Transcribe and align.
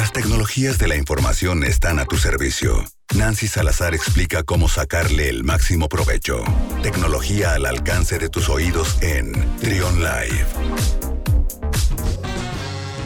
Las 0.00 0.12
tecnologías 0.12 0.78
de 0.78 0.88
la 0.88 0.96
información 0.96 1.62
están 1.62 1.98
a 1.98 2.06
tu 2.06 2.16
servicio. 2.16 2.86
Nancy 3.18 3.48
Salazar 3.48 3.92
explica 3.92 4.42
cómo 4.42 4.66
sacarle 4.66 5.28
el 5.28 5.44
máximo 5.44 5.90
provecho. 5.90 6.42
Tecnología 6.82 7.52
al 7.52 7.66
alcance 7.66 8.18
de 8.18 8.30
tus 8.30 8.48
oídos 8.48 8.96
en 9.02 9.32
Trion 9.58 9.98
Live. 9.98 10.46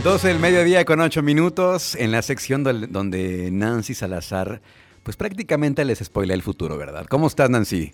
12 0.05 0.29
del 0.29 0.39
mediodía 0.39 0.85
con 0.85 1.01
8 1.01 1.21
minutos 1.21 1.97
en 1.97 2.13
la 2.13 2.23
sección 2.23 2.63
donde 2.63 3.51
Nancy 3.51 3.95
Salazar 3.95 4.61
pues 5.03 5.17
prácticamente 5.17 5.85
les 5.85 5.99
spoila 5.99 6.35
el 6.35 6.43
futuro, 6.43 6.79
¿verdad? 6.79 7.07
¿Cómo 7.07 7.27
estás, 7.27 7.51
Nancy? 7.51 7.93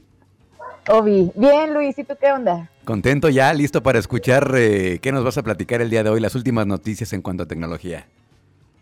Obi, 0.89 1.32
bien 1.37 1.73
Luis, 1.73 1.98
¿y 1.98 2.05
tú 2.05 2.17
qué 2.21 2.32
onda? 2.32 2.71
Contento 2.85 3.30
ya, 3.30 3.51
listo 3.55 3.82
para 3.82 3.98
escuchar 3.98 4.53
eh, 4.57 4.98
qué 5.01 5.11
nos 5.11 5.25
vas 5.25 5.39
a 5.39 5.43
platicar 5.43 5.80
el 5.80 5.89
día 5.89 6.03
de 6.03 6.11
hoy, 6.11 6.21
las 6.21 6.35
últimas 6.35 6.67
noticias 6.67 7.14
en 7.14 7.23
cuanto 7.23 7.45
a 7.45 7.46
tecnología. 7.46 8.07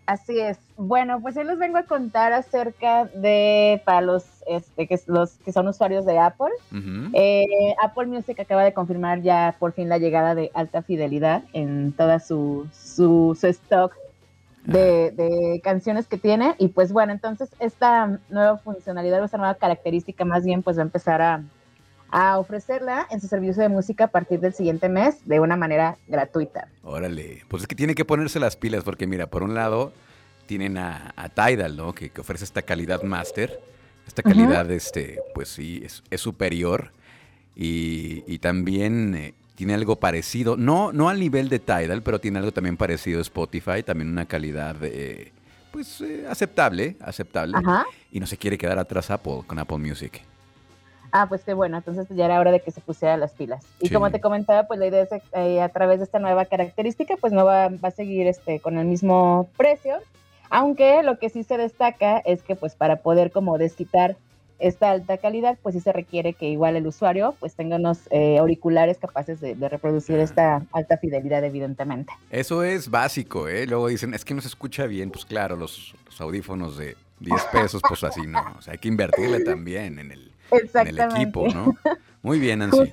Así 0.09 0.41
es. 0.41 0.59
Bueno, 0.79 1.21
pues 1.21 1.37
hoy 1.37 1.45
les 1.45 1.59
vengo 1.59 1.77
a 1.77 1.83
contar 1.83 2.33
acerca 2.33 3.05
de, 3.05 3.83
para 3.85 4.01
los, 4.01 4.25
este, 4.47 4.87
que, 4.87 4.99
los 5.07 5.33
que 5.45 5.53
son 5.53 5.69
usuarios 5.69 6.07
de 6.07 6.19
Apple, 6.19 6.49
eh, 7.13 7.75
Apple 7.83 8.07
Music 8.07 8.41
acaba 8.41 8.65
de 8.65 8.73
confirmar 8.73 9.21
ya 9.21 9.55
por 9.59 9.75
fin 9.75 9.91
la 9.91 9.99
llegada 9.99 10.35
de 10.35 10.51
alta 10.55 10.81
fidelidad 10.81 11.43
en 11.53 11.93
toda 11.93 12.21
su, 12.21 12.67
su, 12.73 13.37
stock 13.43 13.95
de, 14.65 15.11
de, 15.11 15.61
canciones 15.63 16.07
que 16.07 16.17
tiene. 16.17 16.55
Y 16.57 16.69
pues 16.69 16.91
bueno, 16.91 17.13
entonces 17.13 17.51
esta 17.59 18.19
nueva 18.31 18.57
funcionalidad, 18.57 19.23
esta 19.23 19.37
nueva 19.37 19.57
característica 19.57 20.25
más 20.25 20.43
bien, 20.43 20.63
pues 20.63 20.79
va 20.79 20.85
a 20.85 20.87
empezar 20.87 21.21
a, 21.21 21.43
a 22.11 22.39
ofrecerla 22.39 23.07
en 23.11 23.21
su 23.21 23.29
servicio 23.29 23.63
de 23.63 23.69
música 23.69 24.05
a 24.05 24.09
partir 24.09 24.41
del 24.41 24.55
siguiente 24.55 24.89
mes 24.89 25.27
de 25.27 25.41
una 25.41 25.57
manera 25.57 25.99
gratuita. 26.07 26.69
Órale, 26.83 27.43
pues 27.49 27.63
es 27.63 27.67
que 27.67 27.75
tiene 27.75 27.95
que 27.95 28.05
ponerse 28.05 28.41
las 28.41 28.57
pilas 28.57 28.85
porque 28.85 29.07
mira, 29.07 29.27
por 29.27 29.43
un 29.43 29.55
lado 29.55 29.93
tienen 30.47 30.79
a, 30.79 31.13
Tidal, 31.35 31.77
¿no? 31.77 31.95
Que, 31.95 32.11
ofrece 32.19 32.45
esta 32.45 32.63
calidad 32.63 33.03
master, 33.03 33.61
esta 34.07 34.23
calidad, 34.23 34.71
este, 34.71 35.21
pues 35.35 35.49
sí, 35.49 35.85
es, 35.85 36.21
superior 36.21 36.93
y, 37.55 38.39
también 38.39 39.15
eh, 39.15 39.35
tiene 39.55 39.75
algo 39.75 39.97
parecido, 39.97 40.57
no, 40.57 40.93
no 40.93 41.09
al 41.11 41.21
nivel 41.21 41.49
de 41.49 41.59
Tidal, 41.59 42.03
pero 42.03 42.21
tiene 42.21 42.39
algo 42.39 42.53
también 42.53 42.77
parecido 42.77 43.19
a 43.19 43.23
Spotify, 43.23 43.83
también 43.85 44.09
una 44.09 44.25
calidad, 44.25 44.77
eh, 44.83 45.33
pues 45.71 46.01
eh, 46.01 46.25
aceptable, 46.29 46.97
aceptable. 47.01 47.59
Y 48.11 48.21
no 48.21 48.27
se 48.27 48.39
quiere 48.39 48.57
quedar 48.57 48.79
atrás 48.79 49.11
Apple 49.11 49.43
con 49.47 49.59
Apple 49.59 49.79
Music. 49.79 50.23
Ah, 51.13 51.27
pues 51.29 51.43
qué 51.45 51.55
bueno, 51.55 51.77
entonces 51.79 52.07
ya 52.11 52.27
era 52.27 52.39
hora 52.39 52.53
de 52.53 52.61
que 52.61 52.71
se 52.71 52.81
pusiera 52.81 53.17
las 53.17 53.33
pilas. 53.33 53.65
Y 53.81 53.91
como 53.91 54.11
te 54.11 54.21
comentaba, 54.21 54.67
pues 54.67 54.79
la 54.79 54.87
idea 54.87 55.03
es 55.03 55.11
eh, 55.33 55.61
a 55.61 55.69
través 55.69 55.99
de 55.99 56.05
esta 56.05 56.19
nueva 56.19 56.45
característica, 56.45 57.17
pues 57.21 57.33
no 57.33 57.45
va, 57.45 57.69
va, 57.69 57.89
a 57.89 57.91
seguir 57.91 58.27
este, 58.27 58.61
con 58.61 58.79
el 58.79 58.87
mismo 58.87 59.49
precio, 59.57 59.97
aunque 60.51 61.03
lo 61.03 61.19
que 61.19 61.29
sí 61.29 61.43
se 61.43 61.57
destaca 61.57 62.19
es 62.19 62.43
que 62.43 62.57
pues 62.57 62.75
para 62.75 62.97
poder 62.97 63.31
como 63.31 63.59
desquitar 63.59 64.17
esta 64.59 64.91
alta 64.91 65.19
calidad, 65.19 65.59
pues 65.63 65.75
sí 65.75 65.81
se 65.81 65.93
requiere 65.93 66.33
que 66.35 66.49
igual 66.49 66.77
el 66.77 66.87
usuario 66.87 67.35
pues 67.39 67.55
tenga 67.55 67.77
unos 67.77 68.01
eh, 68.11 68.39
auriculares 68.39 68.99
capaces 68.99 69.41
de, 69.41 69.55
reproducir 69.69 70.19
esta 70.19 70.63
alta 70.73 70.99
fidelidad 70.99 71.45
evidentemente. 71.45 72.13
Eso 72.31 72.65
es 72.65 72.91
básico, 72.91 73.49
¿eh? 73.49 73.67
Luego 73.67 73.89
dicen, 73.89 74.15
es 74.15 74.25
que 74.25 74.35
no 74.35 74.41
se 74.41 74.49
escucha 74.49 74.87
bien, 74.87 75.11
pues 75.11 75.25
claro, 75.25 75.57
los, 75.57 75.95
los 76.07 76.21
audífonos 76.21 76.77
de 76.77 76.97
10 77.21 77.45
pesos, 77.53 77.83
pues 77.87 78.03
así 78.05 78.27
no, 78.27 78.41
o 78.59 78.63
sea, 78.63 78.73
hay 78.73 78.79
que 78.79 78.89
invertirle 78.89 79.45
también 79.45 79.99
en 79.99 80.13
el 80.13 80.33
en 80.51 80.87
el 80.89 81.01
equipo, 81.01 81.47
¿no? 81.49 81.75
Muy 82.23 82.39
bien, 82.39 82.61
Nancy. 82.61 82.93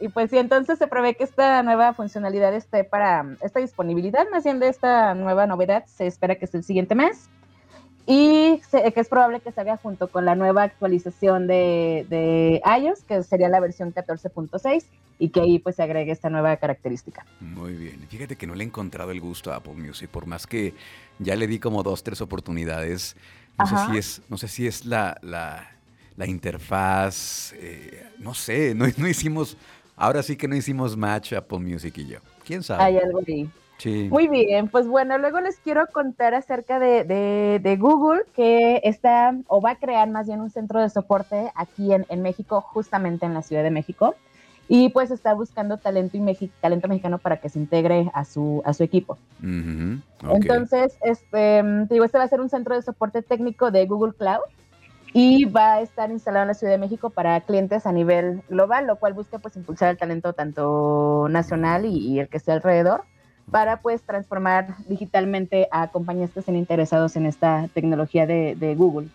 Y 0.00 0.08
pues 0.08 0.30
sí, 0.30 0.38
entonces 0.38 0.78
se 0.78 0.86
prevé 0.86 1.14
que 1.14 1.24
esta 1.24 1.62
nueva 1.62 1.92
funcionalidad 1.92 2.54
esté 2.54 2.84
para 2.84 3.36
esta 3.40 3.58
disponibilidad, 3.58 4.26
más 4.30 4.44
bien 4.44 4.60
de 4.60 4.68
esta 4.68 5.14
nueva 5.14 5.46
novedad, 5.46 5.84
se 5.86 6.06
espera 6.06 6.36
que 6.36 6.44
esté 6.44 6.58
el 6.58 6.64
siguiente 6.64 6.94
mes. 6.94 7.28
Y 8.06 8.62
que 8.70 8.92
es 8.94 9.08
probable 9.08 9.40
que 9.40 9.52
se 9.52 9.60
haga 9.60 9.76
junto 9.76 10.08
con 10.08 10.24
la 10.24 10.34
nueva 10.34 10.62
actualización 10.62 11.46
de, 11.46 12.06
de 12.08 12.62
iOS, 12.80 13.04
que 13.04 13.22
sería 13.22 13.50
la 13.50 13.60
versión 13.60 13.92
14.6, 13.92 14.84
y 15.18 15.28
que 15.28 15.40
ahí 15.40 15.58
pues 15.58 15.76
se 15.76 15.82
agregue 15.82 16.12
esta 16.12 16.30
nueva 16.30 16.56
característica. 16.56 17.26
Muy 17.40 17.74
bien. 17.74 18.06
Fíjate 18.08 18.36
que 18.36 18.46
no 18.46 18.54
le 18.54 18.64
he 18.64 18.66
encontrado 18.66 19.10
el 19.10 19.20
gusto 19.20 19.52
a 19.52 19.56
Apple 19.56 19.74
Music, 19.74 20.08
por 20.08 20.26
más 20.26 20.46
que 20.46 20.74
ya 21.18 21.36
le 21.36 21.46
di 21.46 21.58
como 21.58 21.82
dos, 21.82 22.02
tres 22.02 22.22
oportunidades. 22.22 23.16
No 23.58 23.66
sé 23.66 23.76
si 23.90 23.98
es, 23.98 24.22
no 24.30 24.38
sé 24.38 24.48
si 24.48 24.66
es 24.66 24.86
la, 24.86 25.18
la 25.20 25.68
la 26.18 26.26
interfaz, 26.26 27.52
eh, 27.54 28.04
no 28.18 28.34
sé, 28.34 28.74
no, 28.74 28.86
no, 28.98 29.08
hicimos, 29.08 29.56
ahora 29.96 30.22
sí 30.22 30.36
que 30.36 30.48
no 30.48 30.56
hicimos 30.56 30.96
match 30.96 31.32
Apple 31.32 31.60
Music 31.60 31.96
y 31.98 32.06
yo. 32.06 32.18
¿Quién 32.44 32.62
sabe? 32.62 32.82
Hay 32.82 32.98
algo 32.98 33.20
ahí. 33.26 33.48
Sí. 33.78 34.08
Muy 34.10 34.26
bien, 34.26 34.66
pues 34.68 34.88
bueno, 34.88 35.16
luego 35.18 35.40
les 35.40 35.58
quiero 35.60 35.86
contar 35.86 36.34
acerca 36.34 36.80
de, 36.80 37.04
de, 37.62 37.76
Google, 37.76 38.22
que 38.34 38.80
está 38.82 39.36
o 39.46 39.60
va 39.60 39.70
a 39.70 39.76
crear 39.76 40.10
más 40.10 40.26
bien 40.26 40.40
un 40.40 40.50
centro 40.50 40.80
de 40.80 40.90
soporte 40.90 41.52
aquí 41.54 41.92
en, 41.92 42.04
en 42.08 42.22
México, 42.22 42.60
justamente 42.60 43.24
en 43.24 43.34
la 43.34 43.42
Ciudad 43.42 43.62
de 43.62 43.70
México, 43.70 44.16
y 44.66 44.88
pues 44.88 45.12
está 45.12 45.32
buscando 45.32 45.76
talento, 45.76 46.16
y 46.16 46.48
talento 46.60 46.88
mexicano 46.88 47.18
para 47.18 47.36
que 47.36 47.48
se 47.48 47.60
integre 47.60 48.10
a 48.14 48.24
su, 48.24 48.62
a 48.64 48.74
su 48.74 48.82
equipo. 48.82 49.16
Entonces, 49.40 50.98
este, 51.02 51.62
digo, 51.88 52.04
este 52.04 52.18
va 52.18 52.24
a 52.24 52.28
ser 52.28 52.40
un 52.40 52.50
centro 52.50 52.74
de 52.74 52.82
soporte 52.82 53.22
técnico 53.22 53.70
de 53.70 53.86
Google 53.86 54.14
Cloud 54.14 54.42
y 55.12 55.46
va 55.46 55.74
a 55.74 55.80
estar 55.80 56.10
instalado 56.10 56.42
en 56.42 56.48
la 56.48 56.54
Ciudad 56.54 56.72
de 56.72 56.78
México 56.78 57.10
para 57.10 57.40
clientes 57.40 57.86
a 57.86 57.92
nivel 57.92 58.42
global, 58.48 58.86
lo 58.86 58.96
cual 58.96 59.14
busca 59.14 59.38
pues 59.38 59.56
impulsar 59.56 59.90
el 59.90 59.96
talento 59.96 60.32
tanto 60.32 61.26
nacional 61.30 61.86
y, 61.86 62.20
el 62.20 62.28
que 62.28 62.36
esté 62.36 62.52
alrededor 62.52 63.04
para 63.50 63.80
pues 63.80 64.02
transformar 64.02 64.76
digitalmente 64.88 65.68
a 65.70 65.88
compañías 65.88 66.30
que 66.30 66.40
estén 66.40 66.56
interesados 66.56 67.16
en 67.16 67.24
esta 67.24 67.68
tecnología 67.72 68.26
de, 68.26 68.74
Google. 68.76 69.08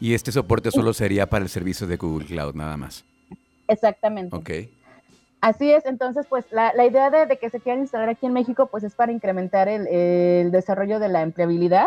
Y 0.00 0.14
este 0.14 0.30
soporte 0.30 0.70
solo 0.70 0.92
sería 0.92 1.28
para 1.28 1.42
el 1.44 1.48
servicio 1.48 1.86
de 1.86 1.96
Google 1.96 2.26
Cloud 2.26 2.54
nada 2.54 2.76
más. 2.76 3.04
Exactamente. 3.66 4.36
Ok. 4.36 4.50
Así 5.40 5.70
es, 5.70 5.86
entonces 5.86 6.26
pues 6.28 6.44
la, 6.50 6.72
idea 6.84 7.10
de, 7.10 7.38
que 7.38 7.48
se 7.48 7.60
quieran 7.60 7.80
instalar 7.80 8.08
aquí 8.08 8.26
en 8.26 8.32
México 8.32 8.66
pues 8.66 8.84
es 8.84 8.94
para 8.94 9.12
incrementar 9.12 9.68
el, 9.68 9.86
el 9.86 10.50
desarrollo 10.50 10.98
de 10.98 11.08
la 11.08 11.22
empleabilidad 11.22 11.86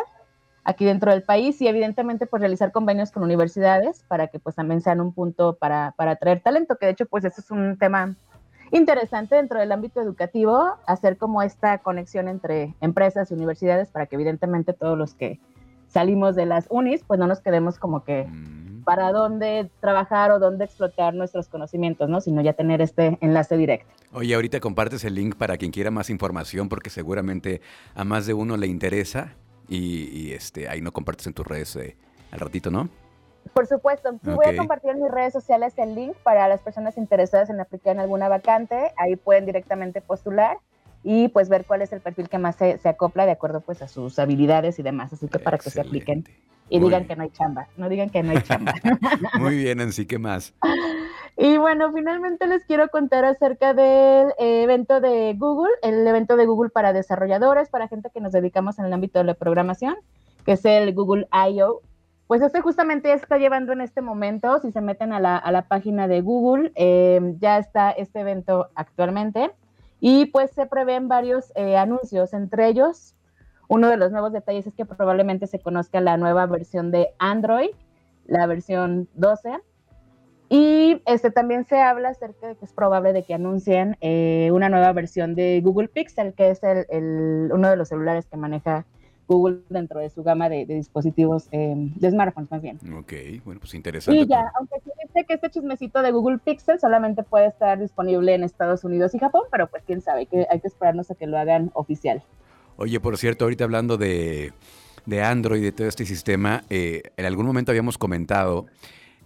aquí 0.63 0.85
dentro 0.85 1.11
del 1.11 1.23
país 1.23 1.61
y 1.61 1.67
evidentemente 1.67 2.25
pues 2.25 2.41
realizar 2.41 2.71
convenios 2.71 3.11
con 3.11 3.23
universidades 3.23 4.03
para 4.07 4.27
que 4.27 4.39
pues 4.39 4.55
también 4.55 4.81
sean 4.81 5.01
un 5.01 5.13
punto 5.13 5.55
para, 5.55 5.93
para 5.97 6.11
atraer 6.11 6.41
talento, 6.41 6.75
que 6.77 6.85
de 6.85 6.91
hecho 6.93 7.05
pues 7.05 7.23
eso 7.25 7.41
es 7.41 7.51
un 7.51 7.77
tema 7.77 8.15
interesante 8.71 9.35
dentro 9.35 9.59
del 9.59 9.71
ámbito 9.71 10.01
educativo, 10.01 10.75
hacer 10.85 11.17
como 11.17 11.41
esta 11.41 11.79
conexión 11.79 12.27
entre 12.27 12.75
empresas 12.79 13.31
y 13.31 13.33
universidades 13.33 13.89
para 13.89 14.05
que 14.05 14.15
evidentemente 14.15 14.73
todos 14.73 14.97
los 14.97 15.13
que 15.13 15.39
salimos 15.87 16.35
de 16.35 16.45
las 16.45 16.67
unis 16.69 17.03
pues 17.05 17.19
no 17.19 17.27
nos 17.27 17.41
quedemos 17.41 17.77
como 17.77 18.03
que 18.03 18.23
mm. 18.23 18.83
para 18.83 19.11
dónde 19.11 19.69
trabajar 19.81 20.31
o 20.31 20.39
dónde 20.39 20.65
explotar 20.65 21.13
nuestros 21.13 21.49
conocimientos, 21.49 22.07
¿no? 22.07 22.21
Sino 22.21 22.41
ya 22.41 22.53
tener 22.53 22.81
este 22.81 23.17
enlace 23.19 23.57
directo. 23.57 23.91
Oye, 24.13 24.33
ahorita 24.35 24.59
compartes 24.59 25.03
el 25.03 25.15
link 25.15 25.35
para 25.35 25.57
quien 25.57 25.71
quiera 25.71 25.91
más 25.91 26.09
información 26.09 26.69
porque 26.69 26.89
seguramente 26.89 27.61
a 27.93 28.05
más 28.05 28.25
de 28.25 28.33
uno 28.33 28.55
le 28.55 28.67
interesa 28.67 29.35
y, 29.71 30.33
este, 30.33 30.67
ahí 30.67 30.81
no 30.81 30.91
compartes 30.91 31.27
en 31.27 31.33
tus 31.33 31.47
redes 31.47 31.75
eh, 31.77 31.95
al 32.31 32.39
ratito, 32.39 32.69
¿no? 32.71 32.89
Por 33.53 33.67
supuesto, 33.67 34.17
voy 34.23 34.45
a 34.45 34.55
compartir 34.55 34.91
en 34.91 35.01
mis 35.01 35.11
redes 35.11 35.33
sociales 35.33 35.73
el 35.77 35.95
link 35.95 36.15
para 36.23 36.47
las 36.47 36.61
personas 36.61 36.97
interesadas 36.97 37.49
en 37.49 37.59
aplicar 37.59 37.93
en 37.95 37.99
alguna 37.99 38.29
vacante, 38.29 38.91
ahí 38.97 39.15
pueden 39.15 39.45
directamente 39.45 39.99
postular 39.99 40.57
y 41.03 41.29
pues 41.29 41.49
ver 41.49 41.65
cuál 41.65 41.81
es 41.81 41.91
el 41.91 42.01
perfil 42.01 42.29
que 42.29 42.37
más 42.37 42.55
se, 42.55 42.79
acopla 42.83 43.25
de 43.25 43.31
acuerdo 43.31 43.61
pues 43.61 43.81
a 43.81 43.87
sus 43.87 44.19
habilidades 44.19 44.77
y 44.77 44.83
demás, 44.83 45.11
así 45.13 45.27
que 45.27 45.39
para 45.39 45.57
que 45.57 45.69
se 45.69 45.81
apliquen 45.81 46.25
y 46.69 46.79
digan 46.79 47.05
que 47.05 47.15
no 47.15 47.23
hay 47.23 47.31
chamba, 47.31 47.67
no 47.77 47.89
digan 47.89 48.09
que 48.09 48.21
no 48.23 48.31
hay 48.31 48.41
chamba. 48.41 48.73
Muy 49.39 49.55
bien, 49.57 49.81
así 49.81 50.05
¿qué 50.05 50.19
más? 50.19 50.53
Y 51.43 51.57
bueno, 51.57 51.91
finalmente 51.91 52.45
les 52.45 52.63
quiero 52.65 52.89
contar 52.89 53.25
acerca 53.25 53.73
del 53.73 54.31
evento 54.37 55.01
de 55.01 55.33
Google, 55.35 55.71
el 55.81 56.05
evento 56.05 56.35
de 56.35 56.45
Google 56.45 56.69
para 56.69 56.93
desarrolladores, 56.93 57.67
para 57.67 57.87
gente 57.87 58.11
que 58.13 58.21
nos 58.21 58.31
dedicamos 58.31 58.77
en 58.77 58.85
el 58.85 58.93
ámbito 58.93 59.17
de 59.17 59.25
la 59.25 59.33
programación, 59.33 59.95
que 60.45 60.51
es 60.51 60.63
el 60.65 60.93
Google 60.93 61.27
I.O. 61.33 61.81
Pues 62.27 62.43
este 62.43 62.61
justamente 62.61 63.11
está 63.11 63.39
llevando 63.39 63.73
en 63.73 63.81
este 63.81 64.01
momento, 64.01 64.59
si 64.59 64.71
se 64.71 64.81
meten 64.81 65.13
a 65.13 65.19
la, 65.19 65.65
página 65.67 66.07
de 66.07 66.21
Google, 66.21 66.73
eh, 66.75 67.19
ya 67.39 67.57
está 67.57 67.89
este 67.89 68.19
evento 68.19 68.69
actualmente 68.75 69.49
y 69.99 70.27
pues 70.27 70.51
se 70.51 70.67
prevén 70.67 71.07
varios 71.07 71.51
eh, 71.55 71.75
anuncios, 71.75 72.35
entre 72.35 72.67
ellos 72.67 73.15
uno 73.67 73.89
de 73.89 73.97
los 73.97 74.11
nuevos 74.11 74.31
detalles 74.31 74.67
es 74.67 74.75
que 74.75 74.85
probablemente 74.85 75.47
se 75.47 75.57
conozca 75.57 76.01
la 76.01 76.17
nueva 76.17 76.45
versión 76.45 76.91
de 76.91 77.15
Android, 77.17 77.71
la 78.27 78.45
versión 78.45 79.09
12, 79.15 79.57
y 80.53 81.01
este, 81.05 81.31
también 81.31 81.63
se 81.63 81.79
habla 81.79 82.09
acerca 82.09 82.49
de 82.49 82.55
que 82.57 82.65
es 82.65 82.73
probable 82.73 83.13
de 83.13 83.23
que 83.23 83.33
anuncien 83.33 83.95
eh, 84.01 84.49
una 84.51 84.67
nueva 84.67 84.91
versión 84.91 85.33
de 85.33 85.61
Google 85.63 85.87
Pixel, 85.87 86.33
que 86.33 86.49
es 86.49 86.59
el, 86.61 87.49
uno 87.53 87.69
de 87.69 87.77
los 87.77 87.87
celulares 87.87 88.25
que 88.25 88.35
maneja 88.35 88.85
Google 89.29 89.61
dentro 89.69 90.01
de 90.01 90.09
su 90.09 90.23
gama 90.23 90.49
de, 90.49 90.65
dispositivos 90.65 91.47
eh, 91.53 91.73
de 91.77 92.11
smartphones 92.11 92.51
más 92.51 92.61
bien. 92.61 92.79
Ok, 92.99 93.13
bueno, 93.45 93.61
pues 93.61 93.73
interesante. 93.75 94.19
Y 94.19 94.27
ya, 94.27 94.51
aunque 94.59 94.81
se 94.81 94.91
dice 95.07 95.25
que 95.25 95.35
este 95.35 95.51
chismecito 95.51 96.01
de 96.01 96.11
Google 96.11 96.39
Pixel 96.39 96.81
solamente 96.81 97.23
puede 97.23 97.47
estar 97.47 97.79
disponible 97.79 98.35
en 98.35 98.43
Estados 98.43 98.83
Unidos 98.83 99.15
y 99.15 99.19
Japón, 99.19 99.43
pero 99.51 99.67
pues 99.67 99.83
quién 99.87 100.01
sabe, 100.01 100.25
que 100.25 100.47
hay 100.51 100.59
que 100.59 100.67
esperarnos 100.67 101.09
a 101.11 101.15
que 101.15 101.27
lo 101.27 101.37
hagan 101.37 101.71
oficial. 101.75 102.21
Oye, 102.75 102.99
por 102.99 103.17
cierto, 103.17 103.45
ahorita 103.45 103.63
hablando 103.63 103.95
de 103.95 104.51
de 105.05 105.21
Android, 105.21 105.63
de 105.63 105.71
todo 105.71 105.87
este 105.87 106.05
sistema, 106.05 106.63
eh, 106.69 107.03
en 107.17 107.25
algún 107.25 107.45
momento 107.45 107.71
habíamos 107.71 107.97
comentado 107.97 108.67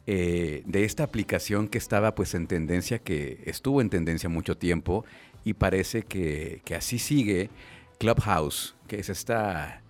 eh, 0.08 0.62
de 0.66 0.84
esta 0.84 1.04
aplicación 1.04 1.68
que 1.68 1.78
estaba 1.78 2.14
pues 2.14 2.36
en 2.36 2.48
tendencia, 2.48 3.00
que 3.00 3.42
estuvo 3.46 3.82
en 3.82 3.90
tendencia 3.90 4.30
mucho 4.30 4.58
tiempo 4.58 5.04
y 5.44 5.54
parece 5.54 6.04
que, 6.04 6.62
así 6.76 7.00
sigue 7.00 7.50
Clubhouse, 7.98 8.76
que 8.88 9.00
es 9.00 9.10
esta 9.10 9.82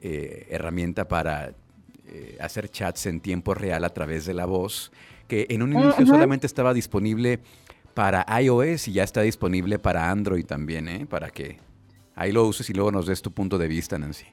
eh, 0.00 0.46
herramienta 0.50 1.06
para 1.06 1.54
eh, 2.08 2.36
hacer 2.40 2.68
chats 2.68 3.06
en 3.06 3.20
tiempo 3.20 3.54
real 3.54 3.84
a 3.84 3.90
través 3.90 4.26
de 4.26 4.34
la 4.34 4.46
voz, 4.46 4.90
que 5.28 5.46
en 5.50 5.62
un 5.62 5.72
inicio 5.72 6.06
solamente 6.06 6.46
estaba 6.46 6.74
disponible 6.74 7.38
para 7.94 8.26
iOS 8.40 8.88
y 8.88 8.94
ya 8.94 9.04
está 9.04 9.20
disponible 9.20 9.78
para 9.78 10.10
Android 10.10 10.44
también, 10.44 10.88
¿eh? 10.88 11.06
para 11.06 11.30
que 11.30 11.58
ahí 12.16 12.32
lo 12.32 12.44
uses 12.44 12.68
y 12.70 12.72
luego 12.72 12.90
nos 12.90 13.06
des 13.06 13.22
tu 13.22 13.30
punto 13.30 13.58
de 13.58 13.68
vista, 13.68 13.98
Nancy. 13.98 14.26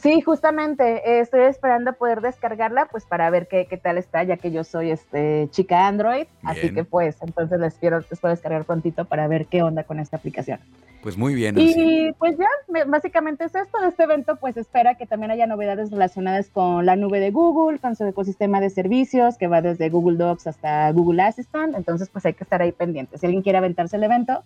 Sí, 0.00 0.22
justamente 0.22 1.02
eh, 1.06 1.20
estoy 1.20 1.42
esperando 1.42 1.92
poder 1.92 2.22
descargarla, 2.22 2.88
pues 2.90 3.04
para 3.04 3.28
ver 3.28 3.46
qué, 3.46 3.66
qué, 3.66 3.76
tal 3.76 3.98
está, 3.98 4.22
ya 4.22 4.38
que 4.38 4.50
yo 4.50 4.64
soy 4.64 4.90
este 4.90 5.48
chica 5.50 5.86
Android, 5.86 6.26
así 6.42 6.72
que 6.72 6.84
pues 6.84 7.16
entonces 7.20 7.60
les 7.60 7.74
quiero 7.74 8.00
después 8.00 8.32
descargar 8.32 8.64
prontito 8.64 9.04
para 9.04 9.28
ver 9.28 9.46
qué 9.46 9.62
onda 9.62 9.84
con 9.84 10.00
esta 10.00 10.16
aplicación. 10.16 10.60
Pues 11.02 11.18
muy 11.18 11.34
bien. 11.34 11.58
Y 11.58 12.12
pues 12.12 12.38
ya, 12.38 12.46
básicamente 12.86 13.44
es 13.44 13.54
esto 13.54 13.80
de 13.80 13.88
este 13.88 14.04
evento, 14.04 14.36
pues 14.36 14.56
espera 14.56 14.94
que 14.94 15.04
también 15.04 15.32
haya 15.32 15.46
novedades 15.46 15.90
relacionadas 15.90 16.48
con 16.48 16.86
la 16.86 16.96
nube 16.96 17.18
de 17.20 17.30
Google, 17.32 17.78
con 17.80 17.96
su 17.96 18.06
ecosistema 18.06 18.60
de 18.60 18.70
servicios, 18.70 19.36
que 19.36 19.48
va 19.48 19.60
desde 19.60 19.90
Google 19.90 20.16
Docs 20.16 20.46
hasta 20.46 20.90
Google 20.92 21.22
Assistant, 21.22 21.74
entonces 21.76 22.08
pues 22.08 22.24
hay 22.24 22.34
que 22.34 22.44
estar 22.44 22.62
ahí 22.62 22.72
pendientes. 22.72 23.20
Si 23.20 23.26
alguien 23.26 23.42
quiere 23.42 23.58
aventarse 23.58 23.96
el 23.96 24.04
evento, 24.04 24.44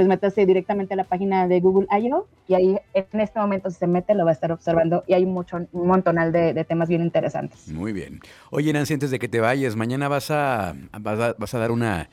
pues 0.00 0.08
métase 0.08 0.46
directamente 0.46 0.94
a 0.94 0.96
la 0.96 1.04
página 1.04 1.46
de 1.46 1.60
Google 1.60 1.86
I.O. 1.90 2.26
y 2.48 2.54
ahí 2.54 2.78
en 2.94 3.20
este 3.20 3.38
momento 3.38 3.68
si 3.68 3.76
se 3.76 3.86
mete 3.86 4.14
lo 4.14 4.24
va 4.24 4.30
a 4.30 4.32
estar 4.32 4.50
observando 4.50 5.04
y 5.06 5.12
hay 5.12 5.26
mucho, 5.26 5.58
un 5.58 5.86
montonal 5.86 6.32
de, 6.32 6.64
temas 6.64 6.88
bien 6.88 7.02
interesantes. 7.02 7.68
Muy 7.68 7.92
bien. 7.92 8.20
Oye, 8.50 8.72
Nancy, 8.72 8.94
antes 8.94 9.10
de 9.10 9.18
que 9.18 9.28
te 9.28 9.40
vayas, 9.40 9.76
mañana 9.76 10.08
vas 10.08 10.30
a, 10.30 10.74
vas 10.98 11.54
a, 11.54 11.58
dar 11.58 11.70
una, 11.70 12.08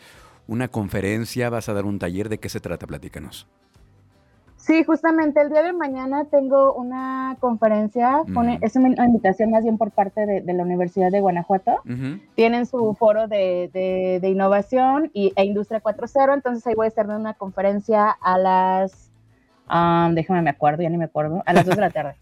una 0.47 0.67
conferencia, 0.67 1.49
vas 1.49 1.69
a 1.69 1.73
dar 1.73 1.85
un 1.85 1.97
taller, 1.97 2.27
¿de 2.27 2.39
qué 2.39 2.49
se 2.49 2.59
trata? 2.59 2.87
Platícanos. 2.87 3.47
Sí, 4.57 4.83
justamente 4.83 5.39
el 5.39 5.49
día 5.49 5.63
de 5.63 5.71
mañana 5.71 6.25
tengo 6.25 6.73
una 6.73 7.37
conferencia, 7.39 8.23
es 8.61 8.75
una 8.75 9.05
invitación 9.05 9.51
más 9.51 9.63
bien 9.63 9.77
por 9.77 9.91
parte 9.91 10.25
de, 10.25 10.53
la 10.53 10.63
Universidad 10.63 11.11
de 11.11 11.21
Guanajuato. 11.21 11.81
Tienen 12.35 12.65
su 12.65 12.93
foro 12.95 13.27
de, 13.27 14.19
innovación 14.23 15.09
y, 15.13 15.31
e 15.35 15.45
Industria 15.45 15.81
4.0, 15.81 16.33
entonces 16.33 16.65
ahí 16.67 16.75
voy 16.75 16.85
a 16.85 16.87
estar 16.89 17.07
dando 17.07 17.21
una 17.21 17.35
conferencia 17.35 18.09
a 18.09 18.37
las, 18.37 19.11
um, 19.71 20.13
déjame 20.15 20.41
me 20.41 20.49
acuerdo, 20.49 20.83
ya 20.83 20.89
ni 20.89 20.97
me 20.97 21.05
acuerdo, 21.05 21.43
a 21.45 21.53
las 21.53 21.65
2 21.65 21.75
de 21.75 21.81
la 21.81 21.89
tarde. 21.91 22.15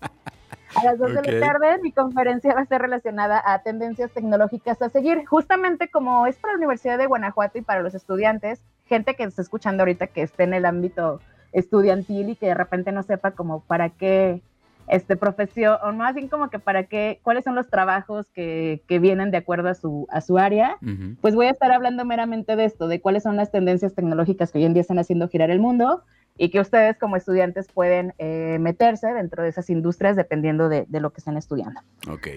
A 0.76 0.84
las 0.84 1.00
2 1.00 1.14
de 1.14 1.32
la 1.32 1.48
tarde 1.48 1.80
mi 1.82 1.94
conferencia 1.94 2.54
va 2.54 2.62
a 2.62 2.66
ser 2.66 2.82
relacionada 2.82 3.42
a 3.44 3.64
tendencias 3.64 4.12
tecnológicas 4.12 4.82
a 4.82 4.90
seguir. 4.90 5.26
Justamente 5.26 5.88
como 5.88 6.28
es 6.28 6.38
para 6.38 6.54
la 6.54 6.58
Universidad 6.58 6.98
de 6.98 7.06
Guanajuato 7.06 7.58
y 7.58 7.62
para 7.62 7.82
los 7.82 7.96
estudiantes, 7.96 8.62
gente 8.86 9.16
que 9.16 9.24
está 9.24 9.42
escuchando 9.42 9.84
ahorita 9.84 10.08
que 10.08 10.22
esté 10.22 10.44
en 10.44 10.54
el 10.54 10.66
ámbito 10.66 11.22
estudiantil 11.56 12.30
y 12.30 12.36
que 12.36 12.48
de 12.48 12.54
repente 12.54 12.92
no 12.92 13.02
sepa 13.02 13.32
como 13.32 13.62
para 13.62 13.90
qué 13.90 14.42
este 14.88 15.16
profesión, 15.16 15.78
o 15.84 15.92
más 15.94 16.14
bien 16.14 16.28
como 16.28 16.50
que 16.50 16.60
para 16.60 16.84
qué, 16.84 17.20
cuáles 17.24 17.44
son 17.44 17.56
los 17.56 17.70
trabajos 17.70 18.30
que, 18.32 18.84
que 18.88 19.00
vienen 19.00 19.32
de 19.32 19.38
acuerdo 19.38 19.70
a 19.70 19.74
su, 19.74 20.06
a 20.12 20.22
su 20.22 20.38
área, 20.38 20.78
pues 21.22 21.34
voy 21.34 21.48
a 21.48 21.52
estar 21.52 21.72
hablando 21.72 22.06
meramente 22.06 22.56
de 22.56 22.66
esto, 22.66 22.88
de 22.88 23.02
cuáles 23.02 23.24
son 23.24 23.36
las 23.36 23.52
tendencias 23.52 23.96
tecnológicas 23.96 24.52
que 24.52 24.60
hoy 24.60 24.66
en 24.66 24.74
día 24.74 24.82
están 24.82 25.00
haciendo 25.00 25.28
girar 25.28 25.50
el 25.50 25.60
mundo 25.60 26.04
y 26.38 26.50
que 26.50 26.60
ustedes 26.60 26.98
como 27.00 27.16
estudiantes 27.16 27.68
pueden 27.74 28.14
eh, 28.20 28.58
meterse 28.60 29.08
dentro 29.08 29.42
de 29.42 29.50
esas 29.50 29.70
industrias 29.70 30.16
dependiendo 30.16 30.70
de, 30.70 30.86
de, 30.88 31.00
lo 31.00 31.12
que 31.12 31.20
estén 31.20 31.38
estudiando. 31.38 31.80
Ok. 32.08 32.28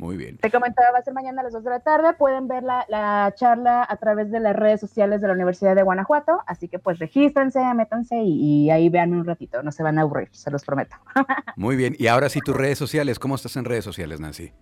Muy 0.00 0.16
bien. 0.16 0.38
Te 0.38 0.50
comentaba, 0.50 0.92
va 0.92 0.98
a 1.00 1.02
ser 1.02 1.12
mañana 1.12 1.42
a 1.42 1.44
las 1.44 1.52
2 1.52 1.62
de 1.62 1.68
la 1.68 1.80
tarde. 1.80 2.14
Pueden 2.14 2.48
ver 2.48 2.62
la, 2.62 3.34
charla 3.36 3.86
a 3.86 3.96
través 3.98 4.30
de 4.30 4.40
las 4.40 4.56
redes 4.56 4.80
sociales 4.80 5.20
de 5.20 5.28
la 5.28 5.34
Universidad 5.34 5.76
de 5.76 5.82
Guanajuato. 5.82 6.40
Así 6.46 6.68
que 6.68 6.78
pues 6.78 6.98
regístrense, 6.98 7.60
métanse 7.74 8.16
y, 8.18 8.70
ahí 8.70 8.88
vean 8.88 9.12
un 9.12 9.26
ratito. 9.26 9.62
No 9.62 9.70
se 9.72 9.82
van 9.82 9.98
a 9.98 10.02
aburrir, 10.02 10.30
se 10.32 10.50
los 10.50 10.64
prometo. 10.64 10.96
Muy 11.56 11.76
bien. 11.76 11.94
Y 11.98 12.06
ahora 12.06 12.30
sí, 12.30 12.40
tus 12.40 12.56
redes 12.56 12.78
sociales. 12.78 13.18
¿Cómo 13.18 13.34
estás 13.34 13.56
en 13.56 13.66
redes 13.66 13.84
sociales, 13.84 14.20
Nancy? 14.20 14.52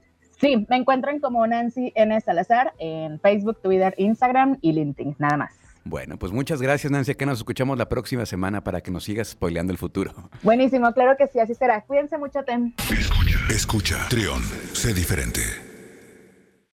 Sí, 0.40 0.66
me 0.68 0.76
encuentran 0.76 1.20
como 1.20 1.46
Nancy 1.46 1.92
N. 1.94 2.20
Salazar 2.20 2.74
en 2.80 3.20
Facebook, 3.20 3.62
Twitter, 3.62 3.94
Instagram 3.96 4.58
y 4.60 4.72
LinkedIn, 4.72 5.14
nada 5.20 5.36
más. 5.36 5.67
Bueno, 5.88 6.18
pues 6.18 6.32
muchas 6.32 6.60
gracias, 6.60 6.92
Nancy. 6.92 7.14
Que 7.14 7.24
nos 7.24 7.38
escuchamos 7.38 7.78
la 7.78 7.88
próxima 7.88 8.26
semana 8.26 8.62
para 8.62 8.82
que 8.82 8.90
nos 8.90 9.04
sigas 9.04 9.28
spoileando 9.28 9.72
el 9.72 9.78
futuro. 9.78 10.12
Buenísimo, 10.42 10.92
claro 10.92 11.16
que 11.16 11.26
sí, 11.28 11.40
así 11.40 11.54
será. 11.54 11.82
Cuídense 11.82 12.18
mucho, 12.18 12.44
Tem. 12.44 12.74
Escucha, 12.90 13.38
escucha. 13.48 14.06
Trión, 14.08 14.42
sé 14.74 14.92
diferente. 14.92 15.67